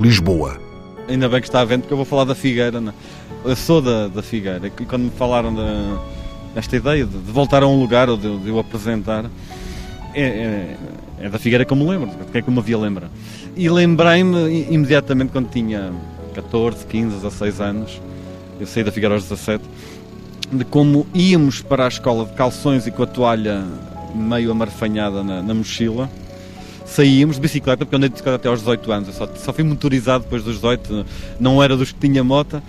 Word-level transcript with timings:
Lisboa. 0.00 0.58
Ainda 1.06 1.28
bem 1.28 1.40
que 1.40 1.46
está 1.46 1.60
a 1.60 1.64
vendo 1.64 1.82
porque 1.82 1.92
eu 1.92 1.96
vou 1.96 2.06
falar 2.06 2.24
da 2.24 2.34
Figueira. 2.34 2.80
Né? 2.80 2.94
Eu 3.44 3.54
sou 3.54 3.82
da, 3.82 4.08
da 4.08 4.22
Figueira 4.22 4.66
e 4.66 4.70
quando 4.70 5.02
me 5.02 5.10
falaram 5.10 5.54
desta 6.54 6.76
ideia 6.76 7.04
de, 7.04 7.18
de, 7.18 7.30
voltar 7.30 7.62
a 7.62 7.66
um 7.66 7.78
lugar 7.78 8.08
ou 8.08 8.16
de, 8.16 8.38
de 8.38 8.48
eu 8.48 8.58
apresentar, 8.58 9.26
é, 10.14 10.22
é, 10.22 10.76
é, 11.20 11.28
da 11.28 11.38
Figueira 11.38 11.64
que 11.64 11.72
eu 11.72 11.76
me 11.76 11.86
lembro, 11.86 12.08
de 12.08 12.32
que 12.32 12.38
é 12.38 12.42
que 12.42 12.48
eu 12.48 12.52
me 12.52 12.60
havia 12.60 12.78
lembrar. 12.78 13.10
E 13.54 13.68
lembrei-me 13.68 14.66
imediatamente 14.70 15.32
quando 15.32 15.50
tinha 15.50 15.92
14, 16.34 16.86
15, 16.86 17.16
16 17.16 17.60
anos, 17.60 18.00
eu 18.58 18.66
saí 18.66 18.82
da 18.82 18.90
Figueira 18.90 19.14
aos 19.14 19.24
17, 19.24 19.62
de 20.52 20.64
como 20.64 21.06
íamos 21.12 21.60
para 21.60 21.84
a 21.84 21.88
escola 21.88 22.24
de 22.24 22.32
calções 22.32 22.86
e 22.86 22.90
com 22.90 23.02
a 23.02 23.06
toalha 23.06 23.64
meio 24.14 24.50
amarfanhada 24.50 25.22
na, 25.22 25.42
na 25.42 25.54
mochila. 25.54 26.08
Saíamos 26.90 27.36
de 27.36 27.42
bicicleta, 27.42 27.84
porque 27.84 27.94
eu 27.94 27.98
andei 27.98 28.08
de 28.08 28.14
bicicleta 28.14 28.36
até 28.36 28.48
aos 28.48 28.60
18 28.60 28.92
anos, 28.92 29.08
eu 29.08 29.14
só, 29.14 29.26
só 29.36 29.52
fui 29.52 29.62
motorizado 29.62 30.24
depois 30.24 30.42
dos 30.42 30.56
18, 30.56 31.06
não 31.38 31.62
era 31.62 31.76
dos 31.76 31.92
que 31.92 32.00
tinha 32.00 32.24
moto. 32.24 32.60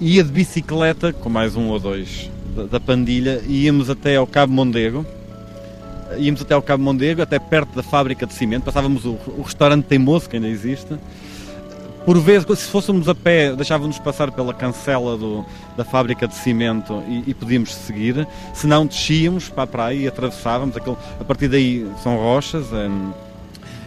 Ia 0.00 0.22
de 0.22 0.30
bicicleta, 0.30 1.12
com 1.12 1.30
mais 1.30 1.56
um 1.56 1.68
ou 1.68 1.78
dois 1.78 2.30
da, 2.54 2.64
da 2.64 2.80
pandilha, 2.80 3.42
íamos 3.48 3.88
até 3.88 4.16
ao 4.16 4.26
Cabo 4.26 4.52
Mondego, 4.52 5.06
íamos 6.18 6.42
até 6.42 6.54
ao 6.54 6.60
Cabo 6.60 6.82
Mondego, 6.82 7.22
até 7.22 7.38
perto 7.38 7.74
da 7.74 7.82
fábrica 7.82 8.26
de 8.26 8.34
cimento, 8.34 8.64
passávamos 8.64 9.06
o, 9.06 9.12
o 9.38 9.42
restaurante 9.42 9.84
Teimoso, 9.84 10.28
que 10.28 10.36
ainda 10.36 10.48
existe, 10.48 10.98
por 12.04 12.18
vezes, 12.18 12.46
se 12.58 12.66
fôssemos 12.66 13.08
a 13.08 13.14
pé, 13.14 13.54
deixávamos 13.54 13.96
passar 13.98 14.32
pela 14.32 14.52
cancela 14.52 15.16
do, 15.16 15.44
da 15.76 15.84
fábrica 15.84 16.26
de 16.26 16.34
cimento 16.34 17.00
e, 17.06 17.30
e 17.30 17.34
podíamos 17.34 17.72
seguir. 17.72 18.26
Se 18.52 18.66
não, 18.66 18.84
descíamos 18.86 19.48
para 19.48 19.62
a 19.62 19.66
praia 19.68 19.96
e 19.96 20.08
atravessávamos. 20.08 20.76
Aquilo, 20.76 20.98
a 21.20 21.24
partir 21.24 21.46
daí 21.46 21.88
são 22.02 22.16
rochas, 22.16 22.66
é, 22.72 22.90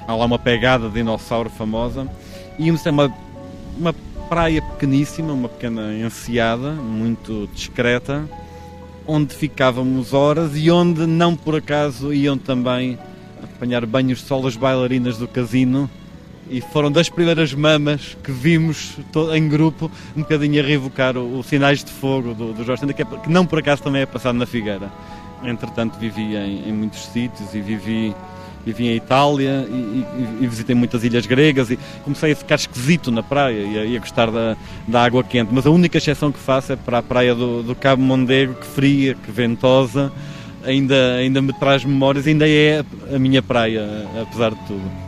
há 0.07 0.15
lá 0.15 0.25
uma 0.25 0.39
pegada 0.39 0.87
de 0.87 0.95
dinossauro 0.95 1.49
famosa. 1.49 2.07
Íamos 2.57 2.81
até 2.81 2.91
uma, 2.91 3.13
uma 3.77 3.93
praia 4.29 4.61
pequeníssima, 4.61 5.33
uma 5.33 5.49
pequena 5.49 5.93
enseada, 5.93 6.71
muito 6.71 7.49
discreta, 7.53 8.27
onde 9.07 9.35
ficávamos 9.35 10.13
horas 10.13 10.51
e 10.55 10.71
onde 10.71 11.05
não 11.05 11.35
por 11.35 11.55
acaso 11.55 12.13
iam 12.13 12.37
também 12.37 12.97
apanhar 13.43 13.85
banhos 13.85 14.19
de 14.19 14.25
sol 14.25 14.45
as 14.47 14.55
bailarinas 14.55 15.17
do 15.17 15.27
casino 15.27 15.89
e 16.49 16.61
foram 16.61 16.91
das 16.91 17.09
primeiras 17.09 17.53
mamas 17.53 18.15
que 18.23 18.31
vimos 18.31 18.97
em 19.33 19.47
grupo 19.47 19.89
um 20.15 20.21
bocadinho 20.21 20.61
a 20.61 20.65
revocar 20.65 21.17
os 21.17 21.45
sinais 21.47 21.83
de 21.83 21.91
fogo 21.91 22.33
do, 22.33 22.53
do 22.53 22.63
Jorge 22.63 22.81
Senda, 22.81 22.93
que, 22.93 23.01
é, 23.01 23.05
que, 23.05 23.29
não 23.29 23.45
por 23.45 23.59
acaso 23.59 23.81
também 23.81 24.01
é 24.01 24.05
passado 24.05 24.35
na 24.35 24.45
Figueira. 24.45 24.91
Entretanto 25.43 25.97
vivi 25.97 26.35
em, 26.35 26.69
em 26.69 26.73
muitos 26.73 27.05
sítios 27.05 27.53
e 27.53 27.61
vivi, 27.61 28.15
vivi 28.65 28.87
em 28.87 28.95
Itália 28.95 29.65
e, 29.69 29.73
e, 29.73 30.05
e, 30.41 30.47
visitei 30.47 30.75
muitas 30.75 31.03
ilhas 31.03 31.25
gregas 31.25 31.69
e 31.69 31.77
comecei 32.03 32.31
a 32.31 32.35
ficar 32.35 32.55
esquisito 32.55 33.11
na 33.11 33.21
praia 33.21 33.61
e 33.61 33.79
a, 33.79 33.85
e 33.85 33.97
a 33.97 33.99
gostar 33.99 34.31
da, 34.31 34.57
da, 34.87 35.03
água 35.03 35.23
quente, 35.23 35.53
mas 35.53 35.65
a 35.65 35.69
única 35.69 35.97
exceção 35.97 36.31
que 36.31 36.39
faço 36.39 36.73
é 36.73 36.75
para 36.75 36.97
a 36.97 37.03
praia 37.03 37.35
do, 37.35 37.61
do 37.61 37.75
Cabo 37.75 38.01
Mondego, 38.01 38.55
que 38.55 38.65
fria, 38.65 39.15
que 39.15 39.31
ventosa, 39.31 40.11
ainda, 40.63 41.15
ainda 41.15 41.41
me 41.41 41.53
traz 41.53 41.85
memórias, 41.85 42.25
ainda 42.25 42.49
é 42.49 42.83
a 43.13 43.19
minha 43.19 43.41
praia, 43.41 43.85
apesar 44.21 44.51
de 44.51 44.61
tudo. 44.67 45.04